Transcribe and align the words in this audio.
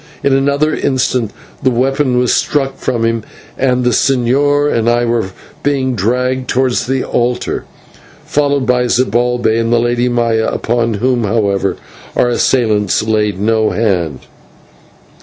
In 0.23 0.33
another 0.33 0.73
instant 0.73 1.29
the 1.61 1.69
weapon 1.69 2.17
was 2.17 2.33
struck 2.33 2.77
from 2.77 3.05
him, 3.05 3.21
and 3.55 3.83
the 3.83 3.91
señor 3.91 4.73
and 4.75 4.89
I 4.89 5.05
were 5.05 5.25
being 5.61 5.93
dragged 5.93 6.49
towards 6.49 6.87
the 6.87 7.03
altar, 7.03 7.65
followed 8.25 8.65
by 8.65 8.85
Zibalbay 8.87 9.59
and 9.59 9.71
the 9.71 9.77
Lady 9.79 10.09
Maya, 10.09 10.47
upon 10.47 10.95
whom, 10.95 11.23
however, 11.23 11.75
our 12.15 12.29
assailants 12.29 13.03
laid 13.03 13.39
no 13.39 13.69
hand. 13.69 14.21